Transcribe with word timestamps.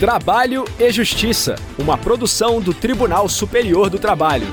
Trabalho 0.00 0.64
e 0.78 0.90
Justiça, 0.90 1.56
uma 1.78 1.98
produção 1.98 2.58
do 2.58 2.72
Tribunal 2.72 3.28
Superior 3.28 3.90
do 3.90 3.98
Trabalho. 3.98 4.46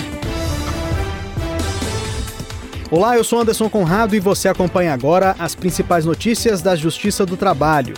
Olá, 2.92 3.16
eu 3.16 3.24
sou 3.24 3.40
Anderson 3.40 3.70
Conrado 3.70 4.14
e 4.14 4.20
você 4.20 4.50
acompanha 4.50 4.94
agora 4.94 5.38
as 5.40 5.56
principais 5.56 6.04
notícias 6.04 6.62
da 6.62 6.76
Justiça 6.76 7.26
do 7.26 7.38
Trabalho. 7.38 7.94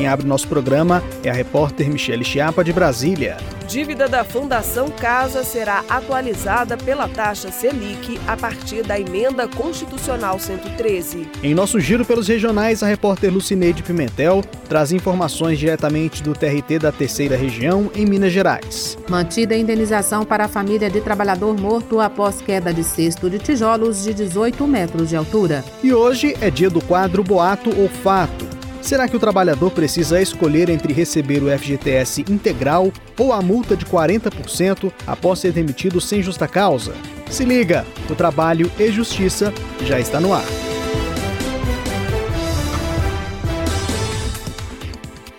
Quem 0.00 0.08
abre 0.08 0.26
nosso 0.26 0.48
programa 0.48 1.02
é 1.22 1.28
a 1.28 1.32
repórter 1.34 1.86
Michele 1.90 2.24
Chiapa 2.24 2.64
de 2.64 2.72
Brasília. 2.72 3.36
Dívida 3.68 4.08
da 4.08 4.24
Fundação 4.24 4.88
Casa 4.88 5.44
será 5.44 5.84
atualizada 5.90 6.74
pela 6.74 7.06
taxa 7.06 7.52
Selic 7.52 8.18
a 8.26 8.34
partir 8.34 8.82
da 8.82 8.98
emenda 8.98 9.46
constitucional 9.46 10.38
113. 10.38 11.28
Em 11.42 11.54
nosso 11.54 11.78
giro 11.78 12.02
pelos 12.02 12.26
regionais, 12.28 12.82
a 12.82 12.86
repórter 12.86 13.30
Lucineide 13.30 13.82
Pimentel 13.82 14.42
traz 14.70 14.90
informações 14.90 15.58
diretamente 15.58 16.22
do 16.22 16.32
TRT 16.32 16.78
da 16.80 16.90
Terceira 16.90 17.36
Região, 17.36 17.90
em 17.94 18.06
Minas 18.06 18.32
Gerais. 18.32 18.96
Mantida 19.06 19.54
a 19.54 19.58
indenização 19.58 20.24
para 20.24 20.46
a 20.46 20.48
família 20.48 20.88
de 20.88 21.02
trabalhador 21.02 21.60
morto 21.60 22.00
após 22.00 22.40
queda 22.40 22.72
de 22.72 22.82
cesto 22.82 23.28
de 23.28 23.38
tijolos 23.38 24.02
de 24.02 24.14
18 24.14 24.66
metros 24.66 25.10
de 25.10 25.16
altura. 25.16 25.62
E 25.84 25.92
hoje 25.92 26.34
é 26.40 26.50
dia 26.50 26.70
do 26.70 26.80
quadro 26.80 27.22
Boato 27.22 27.68
ou 27.78 27.86
Fato 27.86 28.49
Será 28.82 29.06
que 29.06 29.16
o 29.16 29.20
trabalhador 29.20 29.70
precisa 29.70 30.20
escolher 30.20 30.68
entre 30.68 30.92
receber 30.92 31.42
o 31.42 31.58
FGTS 31.58 32.24
integral 32.28 32.92
ou 33.18 33.32
a 33.32 33.42
multa 33.42 33.76
de 33.76 33.84
40% 33.84 34.90
após 35.06 35.38
ser 35.38 35.52
demitido 35.52 36.00
sem 36.00 36.22
justa 36.22 36.48
causa? 36.48 36.94
Se 37.30 37.44
liga, 37.44 37.86
o 38.08 38.14
Trabalho 38.14 38.70
e 38.78 38.90
Justiça 38.90 39.52
já 39.84 40.00
está 40.00 40.18
no 40.18 40.32
ar. 40.32 40.69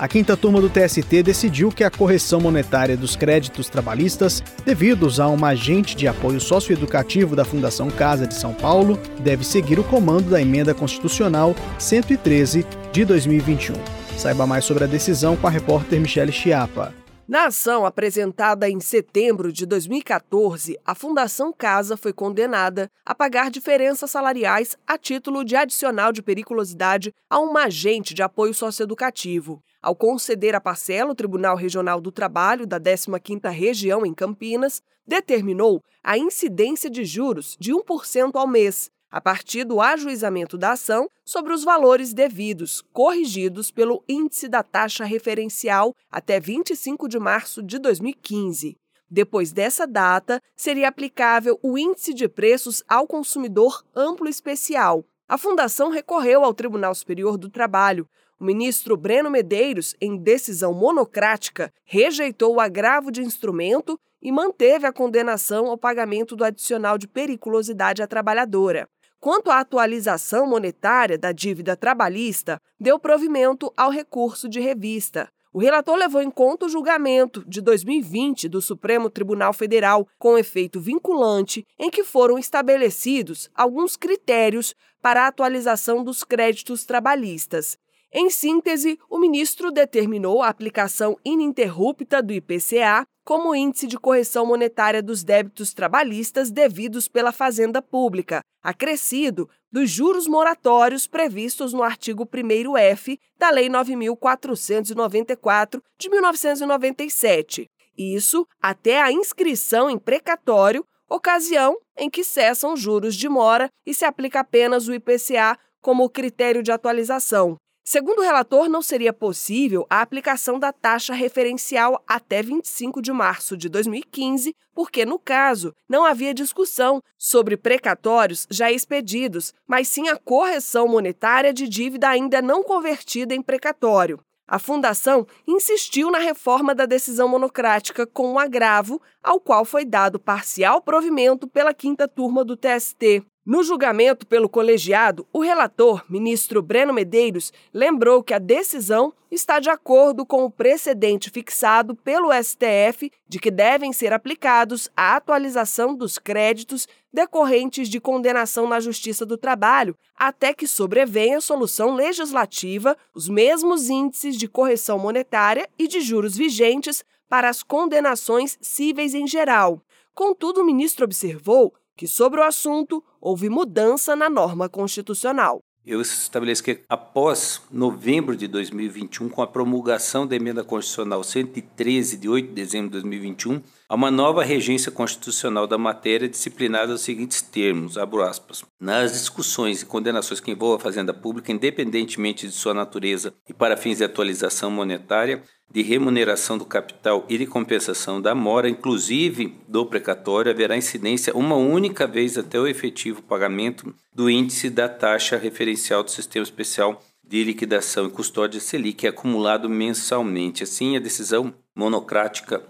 A 0.02 0.08
quinta 0.08 0.36
turma 0.36 0.60
do 0.60 0.68
TST 0.68 1.22
decidiu 1.22 1.70
que 1.70 1.84
a 1.84 1.92
correção 1.92 2.42
monetária 2.42 2.98
dos 2.98 3.16
créditos 3.16 3.70
trabalhistas, 3.70 4.42
devidos 4.66 5.20
a 5.20 5.28
uma 5.28 5.50
agente 5.50 5.96
de 5.96 6.08
apoio 6.08 6.42
socioeducativo 6.42 7.36
da 7.36 7.46
Fundação 7.46 7.88
Casa 7.92 8.26
de 8.26 8.34
São 8.34 8.52
Paulo, 8.52 8.98
deve 9.20 9.46
seguir 9.46 9.78
o 9.78 9.84
comando 9.84 10.32
da 10.32 10.42
emenda 10.42 10.74
constitucional 10.74 11.56
113 11.78 12.66
de 12.92 13.06
2021. 13.06 13.76
Saiba 14.18 14.48
mais 14.48 14.66
sobre 14.66 14.86
a 14.86 14.88
decisão 14.88 15.38
com 15.38 15.46
a 15.46 15.52
repórter 15.52 16.02
Michele 16.02 16.32
Chiapa. 16.32 17.01
Na 17.32 17.46
ação 17.46 17.86
apresentada 17.86 18.70
em 18.70 18.82
setembro 18.82 19.54
de 19.54 19.66
2014, 19.66 20.78
a 20.86 20.94
Fundação 20.94 21.54
Casa 21.54 21.96
foi 21.96 22.12
condenada 22.12 22.92
a 23.06 23.16
pagar 23.16 23.50
diferenças 23.50 24.12
salariais 24.12 24.78
a 24.86 24.98
título 24.98 25.46
de 25.46 25.56
adicional 25.56 26.12
de 26.12 26.22
periculosidade 26.22 27.14
a 27.30 27.40
uma 27.40 27.68
agente 27.68 28.14
de 28.14 28.22
apoio 28.22 28.54
socioeducativo. 28.54 29.64
Ao 29.82 29.96
conceder 29.96 30.56
a 30.56 30.60
parcela, 30.60 31.14
o 31.14 31.16
Tribunal 31.16 31.56
Regional 31.56 32.02
do 32.02 32.12
Trabalho 32.12 32.68
da 32.68 32.82
15ª 32.82 33.50
Região 33.50 34.06
em 34.06 34.14
Campinas 34.14 34.82
determinou 35.08 35.82
a 36.04 36.18
incidência 36.18 36.90
de 36.90 37.06
juros 37.06 37.56
de 37.58 37.72
1% 37.72 38.32
ao 38.36 38.46
mês, 38.46 38.92
a 39.12 39.20
partir 39.20 39.66
do 39.66 39.82
ajuizamento 39.82 40.58
da 40.58 40.72
ação 40.72 41.10
sobre 41.26 41.54
os 41.54 41.64
valores 41.64 42.14
devidos, 42.14 42.82
corrigidos 42.94 43.70
pelo 43.70 44.04
índice 44.08 44.48
da 44.48 44.64
taxa 44.64 45.04
referencial 45.04 45.94
até 46.10 46.40
25 46.40 47.10
de 47.10 47.20
março 47.20 47.62
de 47.62 47.78
2015. 47.78 48.78
Depois 49.10 49.52
dessa 49.52 49.86
data, 49.86 50.42
seria 50.56 50.88
aplicável 50.88 51.60
o 51.62 51.78
índice 51.78 52.14
de 52.14 52.30
preços 52.30 52.82
ao 52.88 53.06
consumidor 53.06 53.84
amplo 53.94 54.30
especial. 54.30 55.04
A 55.28 55.38
Fundação 55.38 55.90
recorreu 55.90 56.46
ao 56.46 56.54
Tribunal 56.54 56.96
Superior 56.96 57.38
do 57.38 57.50
Trabalho. 57.50 58.08
O 58.40 58.46
ministro 58.46 58.96
Breno 58.96 59.30
Medeiros, 59.30 59.94
em 60.00 60.16
decisão 60.16 60.74
monocrática, 60.74 61.74
rejeitou 61.84 62.56
o 62.56 62.60
agravo 62.62 63.12
de 63.12 63.22
instrumento 63.22 64.00
e 64.22 64.32
manteve 64.32 64.86
a 64.86 64.94
condenação 64.94 65.68
ao 65.68 65.78
pagamento 65.78 66.36
do 66.36 66.46
adicional 66.46 66.98
de 66.98 67.08
periculosidade 67.08 68.02
à 68.02 68.08
trabalhadora. 68.08 68.88
Quanto 69.22 69.52
à 69.52 69.60
atualização 69.60 70.48
monetária 70.48 71.16
da 71.16 71.32
dívida 71.32 71.78
trabalhista, 71.78 72.60
deu 72.80 72.98
provimento 72.98 73.72
ao 73.78 73.92
recurso 73.92 74.50
de 74.50 74.60
revista. 74.60 75.30
O 75.54 75.60
relator 75.60 75.96
levou 75.96 76.24
em 76.24 76.32
conta 76.32 76.66
o 76.66 76.70
julgamento 76.70 77.48
de 77.48 77.62
2020 77.62 78.50
do 78.50 78.60
Supremo 78.60 79.12
Tribunal 79.12 79.54
Federal, 79.54 80.08
com 80.18 80.40
efeito 80.40 80.82
vinculante, 80.82 81.64
em 81.78 81.92
que 81.92 82.04
foram 82.04 82.40
estabelecidos 82.40 83.48
alguns 83.54 83.96
critérios 83.96 84.74
para 85.00 85.26
a 85.26 85.28
atualização 85.28 86.04
dos 86.04 86.24
créditos 86.24 86.84
trabalhistas. 86.84 87.78
Em 88.14 88.30
síntese, 88.30 89.00
o 89.10 89.18
ministro 89.18 89.72
determinou 89.72 90.42
a 90.42 90.50
aplicação 90.50 91.18
ininterrupta 91.24 92.22
do 92.22 92.34
IPCA 92.34 93.06
como 93.24 93.56
índice 93.56 93.88
de 93.88 93.98
correção 93.98 94.46
monetária 94.46 95.02
dos 95.02 95.24
débitos 95.24 95.74
trabalhistas 95.74 96.52
devidos 96.52 97.08
pela 97.08 97.32
Fazenda 97.32 97.82
Pública, 97.82 98.42
acrescido 98.62 99.50
dos 99.72 99.90
juros 99.90 100.28
moratórios 100.28 101.08
previstos 101.08 101.72
no 101.72 101.84
artigo 101.84 102.26
1º-F 102.26 103.18
da 103.38 103.50
Lei 103.50 103.70
9494 103.70 105.82
de 105.98 106.10
1997. 106.10 107.70
Isso 107.98 108.46
até 108.62 109.02
a 109.02 109.10
inscrição 109.10 109.90
em 109.90 109.98
precatório, 109.98 110.86
ocasião 111.10 111.78
em 111.98 112.10
que 112.10 112.26
cessam 112.26 112.76
juros 112.76 113.16
de 113.16 113.30
mora 113.30 113.70
e 113.86 113.94
se 113.94 114.04
aplica 114.04 114.42
apenas 114.42 114.90
o 114.90 114.94
IPCA 114.94 115.58
como 115.80 116.10
critério 116.10 116.62
de 116.62 116.74
atualização. 116.74 117.56
Segundo 117.84 118.20
o 118.20 118.22
relator, 118.22 118.70
não 118.70 118.82
seria 118.82 119.12
possível 119.12 119.88
a 119.90 120.02
aplicação 120.02 120.60
da 120.60 120.72
taxa 120.72 121.14
referencial 121.14 122.02
até 122.08 122.42
25 122.42 123.02
de 123.02 123.12
março 123.12 123.58
de 123.58 123.68
2015, 123.68 124.56
porque, 124.74 125.04
no 125.06 125.18
caso, 125.18 125.74
não 125.90 126.06
havia 126.06 126.34
discussão 126.34 127.02
sobre 127.18 127.58
precatórios 127.58 128.48
já 128.52 128.72
expedidos, 128.72 129.52
mas 129.68 129.88
sim 129.88 130.10
a 130.10 130.16
correção 130.16 130.88
monetária 130.88 131.52
de 131.52 131.68
dívida 131.68 132.08
ainda 132.08 132.42
não 132.42 132.64
convertida 132.64 133.34
em 133.34 133.42
precatório. 133.42 134.20
A 134.48 134.60
Fundação 134.60 135.26
insistiu 135.48 136.12
na 136.12 136.20
reforma 136.20 136.76
da 136.76 136.86
decisão 136.86 137.28
monocrática 137.28 138.06
com 138.06 138.34
um 138.34 138.38
agravo, 138.38 139.02
ao 139.24 139.40
qual 139.40 139.64
foi 139.64 139.86
dado 139.86 140.20
parcial 140.20 140.82
provimento 140.82 141.48
pela 141.48 141.74
quinta 141.74 142.06
turma 142.06 142.44
do 142.44 142.58
TST. 142.58 143.24
No 143.44 143.64
julgamento 143.64 144.28
pelo 144.28 144.48
colegiado, 144.48 145.26
o 145.34 145.42
relator, 145.42 146.06
ministro 146.08 146.62
Breno 146.62 146.94
Medeiros, 146.94 147.52
lembrou 147.74 148.22
que 148.22 148.36
a 148.36 148.40
decisão 148.40 149.12
está 149.32 149.60
de 149.60 149.68
acordo 149.68 150.24
com 150.24 150.46
o 150.46 150.52
precedente 150.52 151.32
fixado 151.32 151.96
pelo 151.96 152.30
STF 152.32 153.12
de 153.28 153.40
que 153.40 153.50
devem 153.50 153.92
ser 153.92 154.14
aplicados 154.14 154.92
a 154.96 155.16
atualização 155.16 155.96
dos 155.96 156.20
créditos 156.20 156.88
decorrentes 157.12 157.90
de 157.90 158.00
condenação 158.00 158.68
na 158.68 158.80
Justiça 158.80 159.26
do 159.26 159.36
Trabalho, 159.36 159.98
até 160.16 160.54
que 160.54 160.68
sobrevenha 160.68 161.42
solução 161.42 161.96
legislativa, 161.96 162.96
os 163.12 163.28
mesmos 163.28 163.90
índices 163.90 164.38
de 164.38 164.48
correção 164.48 165.00
monetária 165.00 165.68
e 165.80 165.88
de 165.88 166.00
juros 166.00 166.38
vigentes 166.38 167.04
para 167.28 167.50
as 167.50 167.64
condenações 167.64 168.56
cíveis 168.62 169.16
em 169.16 169.26
geral. 169.26 169.82
Contudo, 170.14 170.62
o 170.62 170.66
ministro 170.66 171.06
observou 171.06 171.74
que, 171.96 172.08
sobre 172.08 172.40
o 172.40 172.44
assunto, 172.44 173.04
houve 173.20 173.50
mudança 173.50 174.16
na 174.16 174.30
norma 174.30 174.70
constitucional. 174.70 175.62
Eu 175.84 176.00
estabeleço 176.00 176.64
que 176.64 176.82
após 176.88 177.60
novembro 177.72 178.36
de 178.36 178.48
2021, 178.48 179.28
com 179.30 179.42
a 179.42 179.48
promulgação 179.48 180.28
da 180.28 180.36
emenda 180.36 180.64
constitucional 180.64 181.24
113 181.24 182.18
de 182.18 182.30
8 182.30 182.50
de 182.50 182.54
dezembro 182.54 182.90
de 182.90 182.94
2021, 182.94 183.64
há 183.90 183.96
uma 183.96 184.12
nova 184.12 184.44
regência 184.44 184.92
constitucional 184.92 185.66
da 185.66 185.80
matéria 185.80 186.30
disciplinada 186.30 186.92
aos 186.92 187.02
seguintes 187.02 187.42
termos, 187.42 187.98
abro 187.98 188.22
aspas, 188.22 188.64
nas 188.80 189.14
discussões 189.14 189.82
e 189.82 189.86
condenações 189.88 190.40
que 190.40 190.52
envolvam 190.52 190.78
a 190.78 190.80
fazenda 190.80 191.16
pública, 191.16 191.52
independentemente 191.52 192.48
de 192.48 192.54
sua 192.54 192.76
natureza 192.76 193.34
e 193.50 193.54
para 193.54 193.76
fins 193.76 193.98
de 193.98 194.04
atualização 194.04 194.70
monetária, 194.70 195.42
de 195.74 195.82
remuneração 195.82 196.60
do 196.60 196.66
capital 196.66 197.26
e 197.28 197.40
de 197.40 197.48
compensação 197.48 198.22
da 198.22 198.36
mora, 198.36 198.70
inclusive 198.70 199.58
do 199.68 199.84
precatório, 199.88 200.52
haverá 200.52 200.78
incidência 200.78 201.36
uma 201.36 201.56
única 201.56 202.06
vez 202.06 202.38
até 202.38 202.60
o 202.60 202.68
efetivo 202.68 203.24
pagamento 203.24 203.96
do 204.14 204.30
índice 204.30 204.70
da 204.70 204.90
taxa 204.90 205.38
referencial 205.38 206.04
do 206.04 206.12
Sistema 206.12 206.44
Especial 206.44 207.02
de 207.24 207.44
Liquidação 207.46 208.08
e 208.08 208.10
Custódia 208.10 208.60
Selic, 208.60 209.08
acumulado 209.08 209.70
mensalmente. 209.70 210.64
Assim, 210.64 210.98
a 210.98 211.00
decisão 211.00 211.54
monocrática 211.74 212.62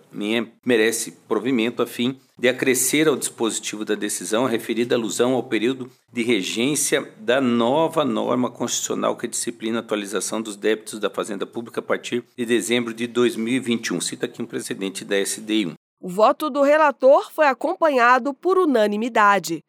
merece 0.64 1.14
provimento 1.28 1.82
a 1.82 1.88
fim 1.88 2.16
de 2.38 2.48
acrescer 2.48 3.08
ao 3.08 3.16
dispositivo 3.16 3.84
da 3.84 3.96
decisão 3.96 4.46
a 4.46 4.50
referida 4.50 4.94
alusão 4.94 5.34
ao 5.34 5.42
período 5.42 5.90
de 6.14 6.22
regência 6.22 7.12
da 7.18 7.42
nova 7.42 8.06
norma 8.06 8.52
constitucional 8.52 9.16
que 9.16 9.28
disciplina 9.28 9.80
a 9.80 9.82
atualização 9.82 10.42
dos 10.42 10.56
débitos 10.56 11.00
da 11.00 11.10
Fazenda 11.10 11.48
Pública 11.48 11.80
a 11.80 11.84
partir 11.84 12.24
de 12.38 12.46
dezembro 12.46 12.94
de 12.94 13.08
2021. 13.08 14.00
Cita 14.00 14.28
aqui 14.28 14.44
um 14.44 14.46
precedente 14.46 15.04
da 15.04 15.16
SDI1. 15.16 15.74
O 16.00 16.10
voto 16.10 16.50
do 16.50 16.62
relator 16.62 17.32
foi 17.32 17.48
acompanhado 17.48 18.34
por 18.34 18.58
unanimidade. 18.58 19.64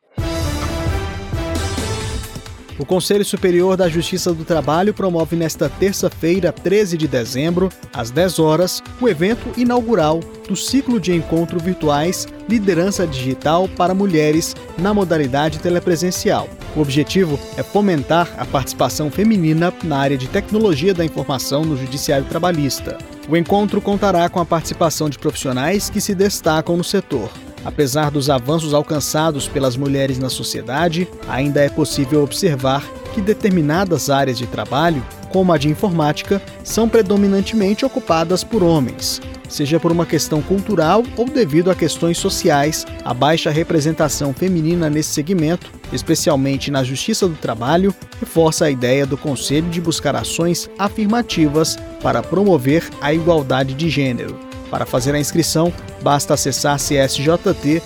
O 2.78 2.86
Conselho 2.86 3.24
Superior 3.24 3.76
da 3.76 3.88
Justiça 3.88 4.32
do 4.32 4.44
Trabalho 4.44 4.94
promove 4.94 5.36
nesta 5.36 5.68
terça-feira, 5.68 6.50
13 6.50 6.96
de 6.96 7.06
dezembro, 7.06 7.68
às 7.92 8.10
10 8.10 8.38
horas, 8.38 8.82
o 9.00 9.08
evento 9.08 9.52
inaugural 9.58 10.20
do 10.48 10.56
ciclo 10.56 10.98
de 10.98 11.14
encontro 11.14 11.60
virtuais 11.60 12.26
Liderança 12.48 13.06
Digital 13.06 13.68
para 13.68 13.94
Mulheres 13.94 14.56
na 14.78 14.94
modalidade 14.94 15.58
telepresencial. 15.58 16.48
O 16.74 16.80
objetivo 16.80 17.38
é 17.58 17.62
fomentar 17.62 18.32
a 18.38 18.44
participação 18.46 19.10
feminina 19.10 19.72
na 19.84 19.98
área 19.98 20.16
de 20.16 20.26
tecnologia 20.26 20.94
da 20.94 21.04
informação 21.04 21.64
no 21.64 21.76
Judiciário 21.76 22.26
Trabalhista. 22.26 22.96
O 23.28 23.36
encontro 23.36 23.80
contará 23.80 24.28
com 24.30 24.40
a 24.40 24.46
participação 24.46 25.10
de 25.10 25.18
profissionais 25.18 25.90
que 25.90 26.00
se 26.00 26.14
destacam 26.14 26.76
no 26.76 26.82
setor. 26.84 27.30
Apesar 27.64 28.10
dos 28.10 28.28
avanços 28.28 28.74
alcançados 28.74 29.48
pelas 29.48 29.76
mulheres 29.76 30.18
na 30.18 30.28
sociedade, 30.28 31.08
ainda 31.28 31.60
é 31.60 31.68
possível 31.68 32.22
observar 32.22 32.84
que 33.14 33.20
determinadas 33.20 34.10
áreas 34.10 34.38
de 34.38 34.46
trabalho, 34.46 35.04
como 35.30 35.52
a 35.52 35.58
de 35.58 35.68
informática, 35.68 36.42
são 36.64 36.88
predominantemente 36.88 37.84
ocupadas 37.84 38.42
por 38.42 38.62
homens 38.62 39.20
seja 39.52 39.78
por 39.78 39.92
uma 39.92 40.06
questão 40.06 40.40
cultural 40.40 41.04
ou 41.16 41.26
devido 41.26 41.70
a 41.70 41.74
questões 41.74 42.18
sociais, 42.18 42.86
a 43.04 43.12
baixa 43.12 43.50
representação 43.50 44.32
feminina 44.32 44.88
nesse 44.88 45.10
segmento, 45.10 45.70
especialmente 45.92 46.70
na 46.70 46.82
Justiça 46.82 47.28
do 47.28 47.34
Trabalho, 47.34 47.94
reforça 48.18 48.64
a 48.64 48.70
ideia 48.70 49.04
do 49.04 49.16
Conselho 49.16 49.68
de 49.68 49.80
buscar 49.80 50.16
ações 50.16 50.70
afirmativas 50.78 51.76
para 52.02 52.22
promover 52.22 52.88
a 53.00 53.12
igualdade 53.12 53.74
de 53.74 53.90
gênero. 53.90 54.51
Para 54.72 54.86
fazer 54.86 55.14
a 55.14 55.20
inscrição, 55.20 55.70
basta 56.00 56.32
acessar 56.32 56.78
csjt.jus.br. 56.78 57.78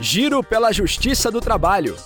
Giro 0.00 0.40
pela 0.44 0.70
Justiça 0.72 1.32
do 1.32 1.40
Trabalho. 1.40 1.96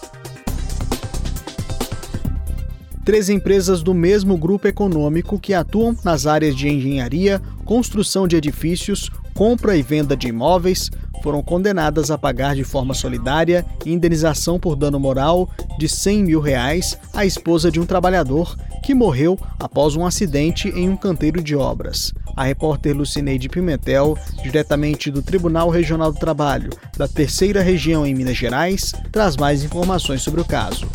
três 3.04 3.28
empresas 3.28 3.82
do 3.82 3.92
mesmo 3.92 4.38
grupo 4.38 4.68
econômico 4.68 5.38
que 5.38 5.52
atuam 5.52 5.94
nas 6.02 6.26
áreas 6.26 6.56
de 6.56 6.68
engenharia, 6.68 7.42
construção 7.64 8.26
de 8.26 8.36
edifícios, 8.36 9.10
compra 9.34 9.76
e 9.76 9.82
venda 9.82 10.16
de 10.16 10.28
imóveis, 10.28 10.90
foram 11.22 11.42
condenadas 11.42 12.10
a 12.10 12.16
pagar 12.16 12.54
de 12.54 12.64
forma 12.64 12.94
solidária 12.94 13.66
indenização 13.84 14.58
por 14.58 14.76
dano 14.76 14.98
moral 14.98 15.50
de 15.78 15.88
100 15.88 16.24
mil 16.24 16.40
reais 16.40 16.96
à 17.12 17.26
esposa 17.26 17.70
de 17.70 17.80
um 17.80 17.84
trabalhador 17.84 18.56
que 18.82 18.94
morreu 18.94 19.38
após 19.58 19.96
um 19.96 20.06
acidente 20.06 20.68
em 20.68 20.88
um 20.88 20.96
canteiro 20.96 21.42
de 21.42 21.54
obras. 21.54 22.12
A 22.36 22.44
repórter 22.44 22.96
Lucineide 22.96 23.48
Pimentel, 23.48 24.16
diretamente 24.42 25.10
do 25.10 25.22
Tribunal 25.22 25.68
Regional 25.68 26.12
do 26.12 26.18
Trabalho 26.18 26.70
da 26.96 27.06
Terceira 27.06 27.62
Região 27.62 28.06
em 28.06 28.14
Minas 28.14 28.36
Gerais, 28.36 28.92
traz 29.12 29.36
mais 29.36 29.64
informações 29.64 30.22
sobre 30.22 30.40
o 30.40 30.44
caso. 30.44 30.88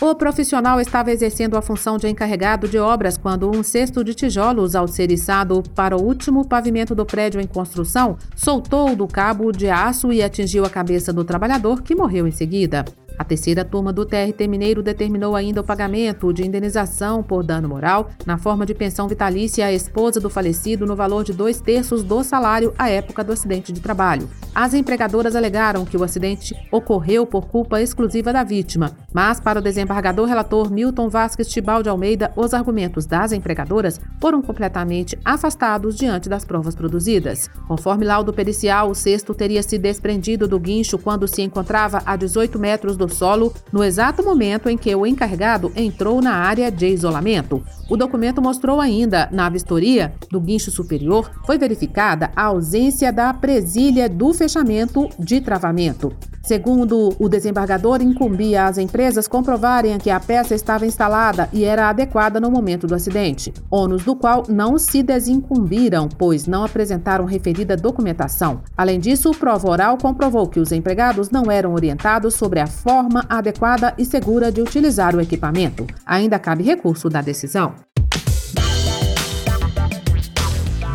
O 0.00 0.14
profissional 0.14 0.80
estava 0.80 1.10
exercendo 1.10 1.56
a 1.56 1.62
função 1.62 1.98
de 1.98 2.06
encarregado 2.06 2.68
de 2.68 2.78
obras 2.78 3.18
quando 3.18 3.50
um 3.50 3.64
cesto 3.64 4.04
de 4.04 4.14
tijolos, 4.14 4.76
ao 4.76 4.86
ser 4.86 5.10
içado 5.10 5.60
para 5.74 5.96
o 5.96 6.00
último 6.00 6.46
pavimento 6.46 6.94
do 6.94 7.04
prédio 7.04 7.40
em 7.40 7.46
construção, 7.48 8.16
soltou 8.36 8.94
do 8.94 9.08
cabo 9.08 9.50
de 9.50 9.68
aço 9.68 10.12
e 10.12 10.22
atingiu 10.22 10.64
a 10.64 10.70
cabeça 10.70 11.12
do 11.12 11.24
trabalhador, 11.24 11.82
que 11.82 11.96
morreu 11.96 12.28
em 12.28 12.30
seguida. 12.30 12.84
A 13.18 13.24
terceira 13.24 13.64
turma 13.64 13.92
do 13.92 14.06
TRT 14.06 14.46
Mineiro 14.46 14.80
determinou 14.80 15.34
ainda 15.34 15.60
o 15.60 15.64
pagamento 15.64 16.32
de 16.32 16.46
indenização 16.46 17.20
por 17.20 17.42
dano 17.42 17.68
moral 17.68 18.10
na 18.24 18.38
forma 18.38 18.64
de 18.64 18.72
pensão 18.74 19.08
vitalícia 19.08 19.66
à 19.66 19.72
esposa 19.72 20.20
do 20.20 20.30
falecido 20.30 20.86
no 20.86 20.94
valor 20.94 21.24
de 21.24 21.32
dois 21.32 21.60
terços 21.60 22.04
do 22.04 22.22
salário 22.22 22.72
à 22.78 22.88
época 22.88 23.24
do 23.24 23.32
acidente 23.32 23.72
de 23.72 23.80
trabalho. 23.80 24.28
As 24.54 24.72
empregadoras 24.72 25.34
alegaram 25.34 25.84
que 25.84 25.96
o 25.96 26.04
acidente 26.04 26.54
ocorreu 26.70 27.26
por 27.26 27.46
culpa 27.46 27.82
exclusiva 27.82 28.32
da 28.32 28.44
vítima, 28.44 28.92
mas 29.12 29.40
para 29.40 29.58
o 29.58 29.62
desembargador 29.62 30.26
relator 30.26 30.70
Milton 30.70 31.08
Vasques 31.08 31.48
Tibal 31.48 31.82
de 31.82 31.88
Almeida, 31.88 32.32
os 32.36 32.54
argumentos 32.54 33.04
das 33.04 33.32
empregadoras 33.32 34.00
foram 34.20 34.40
completamente 34.40 35.18
afastados 35.24 35.96
diante 35.96 36.28
das 36.28 36.44
provas 36.44 36.74
produzidas. 36.74 37.50
Conforme 37.66 38.04
laudo 38.04 38.32
pericial, 38.32 38.90
o 38.90 38.94
cesto 38.94 39.34
teria 39.34 39.62
se 39.62 39.76
desprendido 39.76 40.46
do 40.46 40.58
guincho 40.58 40.98
quando 40.98 41.26
se 41.26 41.42
encontrava 41.42 42.00
a 42.06 42.14
18 42.14 42.58
metros 42.58 42.96
do 42.96 43.07
solo 43.08 43.52
no 43.72 43.82
exato 43.82 44.22
momento 44.22 44.68
em 44.68 44.76
que 44.76 44.94
o 44.94 45.06
encarregado 45.06 45.72
entrou 45.76 46.20
na 46.20 46.34
área 46.34 46.70
de 46.70 46.88
isolamento. 46.88 47.62
O 47.88 47.96
documento 47.96 48.42
mostrou 48.42 48.80
ainda, 48.80 49.28
na 49.32 49.48
vistoria 49.48 50.12
do 50.30 50.40
guincho 50.40 50.70
superior, 50.70 51.30
foi 51.46 51.58
verificada 51.58 52.30
a 52.36 52.44
ausência 52.44 53.12
da 53.12 53.32
presilha 53.32 54.08
do 54.08 54.32
fechamento 54.34 55.08
de 55.18 55.40
travamento. 55.40 56.14
Segundo 56.48 57.14
o 57.18 57.28
desembargador, 57.28 58.00
incumbia 58.00 58.64
às 58.64 58.78
empresas 58.78 59.28
comprovarem 59.28 59.98
que 59.98 60.08
a 60.08 60.18
peça 60.18 60.54
estava 60.54 60.86
instalada 60.86 61.46
e 61.52 61.62
era 61.62 61.90
adequada 61.90 62.40
no 62.40 62.50
momento 62.50 62.86
do 62.86 62.94
acidente, 62.94 63.52
ônus 63.70 64.02
do 64.02 64.16
qual 64.16 64.44
não 64.48 64.78
se 64.78 65.02
desincumbiram, 65.02 66.08
pois 66.08 66.46
não 66.46 66.64
apresentaram 66.64 67.26
referida 67.26 67.76
documentação. 67.76 68.62
Além 68.74 68.98
disso, 68.98 69.30
o 69.30 69.36
prova 69.36 69.68
oral 69.68 69.98
comprovou 69.98 70.48
que 70.48 70.58
os 70.58 70.72
empregados 70.72 71.28
não 71.28 71.50
eram 71.50 71.74
orientados 71.74 72.32
sobre 72.32 72.60
a 72.60 72.66
forma 72.66 73.26
adequada 73.28 73.92
e 73.98 74.06
segura 74.06 74.50
de 74.50 74.62
utilizar 74.62 75.14
o 75.14 75.20
equipamento. 75.20 75.86
Ainda 76.06 76.38
cabe 76.38 76.64
recurso 76.64 77.10
da 77.10 77.20
decisão. 77.20 77.74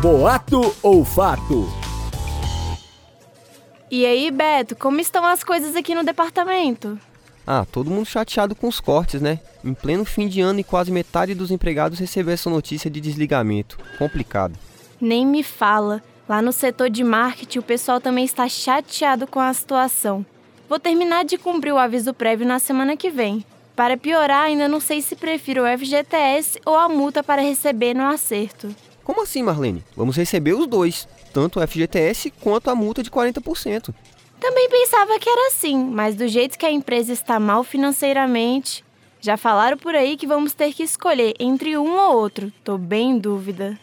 Boato 0.02 0.74
ou 0.82 1.04
fato? 1.04 1.83
E 3.90 4.06
aí, 4.06 4.30
Beto, 4.30 4.74
como 4.74 5.00
estão 5.00 5.24
as 5.24 5.44
coisas 5.44 5.76
aqui 5.76 5.94
no 5.94 6.02
departamento? 6.02 6.98
Ah, 7.46 7.66
todo 7.70 7.90
mundo 7.90 8.06
chateado 8.06 8.54
com 8.54 8.66
os 8.66 8.80
cortes, 8.80 9.20
né? 9.20 9.38
Em 9.62 9.74
pleno 9.74 10.04
fim 10.04 10.26
de 10.26 10.40
ano 10.40 10.60
e 10.60 10.64
quase 10.64 10.90
metade 10.90 11.34
dos 11.34 11.50
empregados 11.50 11.98
recebeu 11.98 12.32
essa 12.32 12.48
notícia 12.48 12.90
de 12.90 13.00
desligamento. 13.00 13.78
Complicado. 13.98 14.58
Nem 15.00 15.26
me 15.26 15.42
fala. 15.42 16.02
Lá 16.26 16.40
no 16.40 16.52
setor 16.52 16.88
de 16.88 17.04
marketing, 17.04 17.58
o 17.58 17.62
pessoal 17.62 18.00
também 18.00 18.24
está 18.24 18.48
chateado 18.48 19.26
com 19.26 19.38
a 19.38 19.52
situação. 19.52 20.24
Vou 20.66 20.78
terminar 20.78 21.24
de 21.24 21.36
cumprir 21.36 21.72
o 21.72 21.78
aviso 21.78 22.14
prévio 22.14 22.46
na 22.46 22.58
semana 22.58 22.96
que 22.96 23.10
vem. 23.10 23.44
Para 23.76 23.98
piorar, 23.98 24.44
ainda 24.44 24.66
não 24.66 24.80
sei 24.80 25.02
se 25.02 25.14
prefiro 25.14 25.64
o 25.64 25.78
FGTS 25.78 26.60
ou 26.64 26.76
a 26.76 26.88
multa 26.88 27.22
para 27.22 27.42
receber 27.42 27.92
no 27.92 28.06
acerto. 28.06 28.74
Como 29.04 29.22
assim, 29.22 29.42
Marlene? 29.42 29.84
Vamos 29.94 30.16
receber 30.16 30.54
os 30.54 30.66
dois 30.66 31.06
tanto 31.34 31.58
o 31.58 31.66
FGTS 31.66 32.30
quanto 32.40 32.70
a 32.70 32.76
multa 32.76 33.02
de 33.02 33.10
40%. 33.10 33.92
Também 34.40 34.70
pensava 34.70 35.18
que 35.18 35.28
era 35.28 35.48
assim, 35.48 35.76
mas 35.76 36.14
do 36.14 36.28
jeito 36.28 36.56
que 36.56 36.64
a 36.64 36.70
empresa 36.70 37.12
está 37.12 37.40
mal 37.40 37.64
financeiramente, 37.64 38.84
já 39.20 39.36
falaram 39.36 39.76
por 39.76 39.96
aí 39.96 40.16
que 40.16 40.26
vamos 40.26 40.54
ter 40.54 40.72
que 40.72 40.84
escolher 40.84 41.34
entre 41.40 41.76
um 41.76 41.96
ou 41.96 42.16
outro. 42.16 42.52
Tô 42.62 42.78
bem 42.78 43.10
em 43.10 43.18
dúvida. 43.18 43.78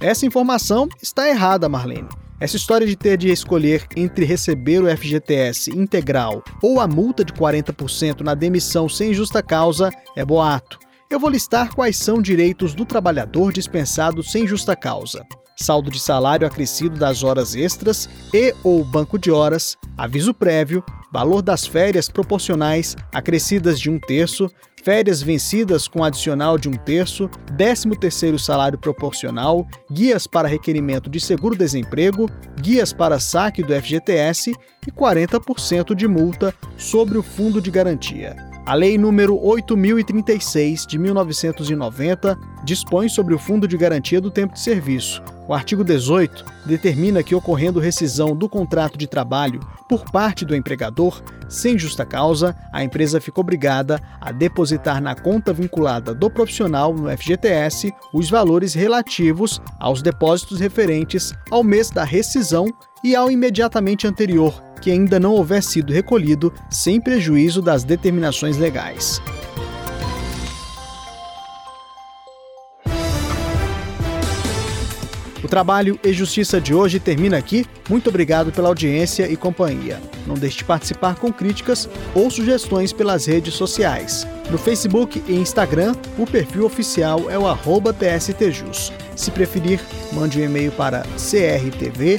Essa 0.00 0.26
informação 0.26 0.88
está 1.00 1.26
errada, 1.28 1.68
Marlene. 1.68 2.08
Essa 2.38 2.56
história 2.56 2.86
de 2.86 2.96
ter 2.96 3.16
de 3.16 3.30
escolher 3.30 3.86
entre 3.96 4.26
receber 4.26 4.82
o 4.82 4.96
FGTS 4.96 5.70
integral 5.70 6.42
ou 6.60 6.80
a 6.80 6.86
multa 6.86 7.24
de 7.24 7.32
40% 7.32 8.20
na 8.20 8.34
demissão 8.34 8.88
sem 8.88 9.14
justa 9.14 9.42
causa 9.42 9.90
é 10.14 10.24
boato 10.24 10.78
eu 11.14 11.20
vou 11.20 11.30
listar 11.30 11.72
quais 11.72 11.96
são 11.96 12.20
direitos 12.20 12.74
do 12.74 12.84
trabalhador 12.84 13.52
dispensado 13.52 14.20
sem 14.20 14.48
justa 14.48 14.74
causa. 14.74 15.24
Saldo 15.56 15.88
de 15.88 16.00
salário 16.00 16.44
acrescido 16.44 16.98
das 16.98 17.22
horas 17.22 17.54
extras 17.54 18.08
e 18.32 18.52
ou 18.64 18.84
banco 18.84 19.16
de 19.16 19.30
horas, 19.30 19.76
aviso 19.96 20.34
prévio, 20.34 20.82
valor 21.12 21.40
das 21.40 21.64
férias 21.64 22.08
proporcionais 22.08 22.96
acrescidas 23.12 23.78
de 23.78 23.88
um 23.88 24.00
terço, 24.00 24.50
férias 24.82 25.22
vencidas 25.22 25.86
com 25.86 26.02
adicional 26.02 26.58
de 26.58 26.68
um 26.68 26.72
terço, 26.72 27.30
13 27.56 27.90
terceiro 27.90 28.36
salário 28.36 28.76
proporcional, 28.76 29.64
guias 29.88 30.26
para 30.26 30.48
requerimento 30.48 31.08
de 31.08 31.20
seguro-desemprego, 31.20 32.28
guias 32.60 32.92
para 32.92 33.20
saque 33.20 33.62
do 33.62 33.72
FGTS 33.72 34.50
e 34.84 34.90
40% 34.90 35.94
de 35.94 36.08
multa 36.08 36.52
sobre 36.76 37.16
o 37.16 37.22
fundo 37.22 37.60
de 37.60 37.70
garantia. 37.70 38.53
A 38.66 38.72
Lei 38.72 38.96
número 38.96 39.38
8036 39.44 40.86
de 40.86 40.98
1990 40.98 42.38
dispõe 42.64 43.10
sobre 43.10 43.34
o 43.34 43.38
Fundo 43.38 43.68
de 43.68 43.76
Garantia 43.76 44.22
do 44.22 44.30
Tempo 44.30 44.54
de 44.54 44.60
Serviço. 44.60 45.22
O 45.46 45.52
artigo 45.52 45.84
18 45.84 46.46
determina 46.64 47.22
que, 47.22 47.34
ocorrendo 47.34 47.78
rescisão 47.78 48.34
do 48.34 48.48
contrato 48.48 48.96
de 48.96 49.06
trabalho 49.06 49.60
por 49.86 50.10
parte 50.10 50.46
do 50.46 50.56
empregador, 50.56 51.22
sem 51.46 51.78
justa 51.78 52.06
causa, 52.06 52.56
a 52.72 52.82
empresa 52.82 53.20
fica 53.20 53.38
obrigada 53.38 54.00
a 54.18 54.32
depositar 54.32 54.98
na 54.98 55.14
conta 55.14 55.52
vinculada 55.52 56.14
do 56.14 56.30
profissional 56.30 56.94
no 56.94 57.10
FGTS 57.14 57.92
os 58.14 58.30
valores 58.30 58.72
relativos 58.72 59.60
aos 59.78 60.00
depósitos 60.00 60.58
referentes 60.58 61.34
ao 61.50 61.62
mês 61.62 61.90
da 61.90 62.02
rescisão 62.02 62.72
e 63.04 63.14
ao 63.14 63.30
imediatamente 63.30 64.06
anterior, 64.06 64.58
que 64.84 64.90
ainda 64.90 65.18
não 65.18 65.32
houver 65.32 65.62
sido 65.62 65.94
recolhido 65.94 66.52
sem 66.68 67.00
prejuízo 67.00 67.62
das 67.62 67.84
determinações 67.84 68.58
legais. 68.58 69.18
O 75.44 75.48
trabalho 75.48 76.00
e 76.02 76.10
justiça 76.10 76.58
de 76.58 76.72
hoje 76.72 76.98
termina 76.98 77.36
aqui. 77.36 77.66
Muito 77.90 78.08
obrigado 78.08 78.50
pela 78.50 78.68
audiência 78.68 79.30
e 79.30 79.36
companhia. 79.36 80.00
Não 80.26 80.36
deixe 80.36 80.56
de 80.56 80.64
participar 80.64 81.16
com 81.16 81.30
críticas 81.30 81.86
ou 82.14 82.30
sugestões 82.30 82.94
pelas 82.94 83.26
redes 83.26 83.52
sociais. 83.52 84.26
No 84.50 84.56
Facebook 84.56 85.22
e 85.28 85.34
Instagram, 85.34 85.94
o 86.16 86.26
perfil 86.26 86.64
oficial 86.64 87.30
é 87.30 87.38
o 87.38 87.44
TSTJus. 87.92 88.90
Se 89.14 89.30
preferir, 89.30 89.80
mande 90.14 90.40
um 90.40 90.44
e-mail 90.44 90.72
para 90.72 91.02
crtv.tst.jus.br. 91.02 92.16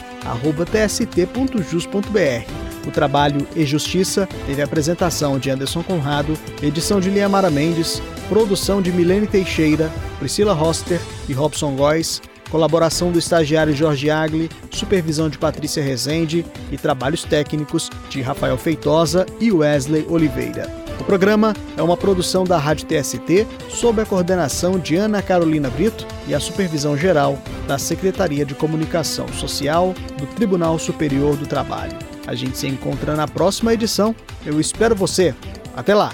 O 2.87 2.91
trabalho 2.91 3.47
E 3.55 3.65
Justiça 3.65 4.29
teve 4.45 4.61
apresentação 4.61 5.39
de 5.39 5.49
Anderson 5.49 5.81
Conrado, 5.81 6.37
edição 6.61 6.99
de 6.99 7.09
Liamara 7.09 7.49
Mendes, 7.49 7.99
produção 8.29 8.83
de 8.83 8.91
Milene 8.91 9.25
Teixeira, 9.25 9.91
Priscila 10.19 10.53
Roster 10.53 11.01
e 11.27 11.33
Robson 11.33 11.75
Góes, 11.75 12.21
colaboração 12.55 13.11
do 13.11 13.19
estagiário 13.19 13.75
Jorge 13.75 14.09
Agli, 14.09 14.49
supervisão 14.71 15.29
de 15.29 15.37
Patrícia 15.37 15.83
Rezende 15.83 16.45
e 16.71 16.77
trabalhos 16.77 17.25
técnicos 17.25 17.89
de 18.09 18.21
Rafael 18.21 18.57
Feitosa 18.57 19.25
e 19.41 19.51
Wesley 19.51 20.05
Oliveira. 20.07 20.73
O 20.97 21.03
programa 21.03 21.53
é 21.75 21.83
uma 21.83 21.97
produção 21.97 22.45
da 22.45 22.57
Rádio 22.57 22.87
TST 22.87 23.45
sob 23.67 24.01
a 24.01 24.05
coordenação 24.05 24.79
de 24.79 24.95
Ana 24.95 25.21
Carolina 25.21 25.69
Brito 25.69 26.07
e 26.29 26.33
a 26.33 26.39
supervisão 26.39 26.95
geral 26.95 27.37
da 27.67 27.77
Secretaria 27.77 28.45
de 28.45 28.55
Comunicação 28.55 29.27
Social 29.33 29.93
do 30.17 30.25
Tribunal 30.25 30.79
Superior 30.79 31.35
do 31.35 31.45
Trabalho. 31.45 31.97
A 32.25 32.33
gente 32.35 32.57
se 32.57 32.67
encontra 32.67 33.17
na 33.17 33.27
próxima 33.27 33.73
edição. 33.73 34.15
Eu 34.45 34.61
espero 34.61 34.95
você. 34.95 35.35
Até 35.75 35.93
lá! 35.93 36.13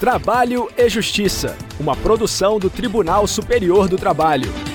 Trabalho 0.00 0.66
e 0.78 0.88
Justiça, 0.88 1.54
uma 1.80 1.96
produção 1.96 2.58
do 2.58 2.68
Tribunal 2.68 3.26
Superior 3.26 3.88
do 3.88 3.96
Trabalho. 3.96 4.69